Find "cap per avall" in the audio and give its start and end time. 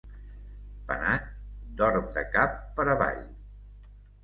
2.39-3.23